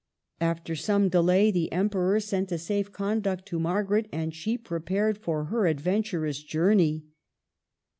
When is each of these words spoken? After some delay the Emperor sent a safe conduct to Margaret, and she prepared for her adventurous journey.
After 0.39 0.75
some 0.75 1.09
delay 1.09 1.51
the 1.51 1.71
Emperor 1.71 2.19
sent 2.19 2.51
a 2.51 2.57
safe 2.57 2.91
conduct 2.91 3.45
to 3.49 3.59
Margaret, 3.59 4.07
and 4.11 4.33
she 4.33 4.57
prepared 4.57 5.19
for 5.19 5.45
her 5.53 5.67
adventurous 5.67 6.41
journey. 6.41 7.05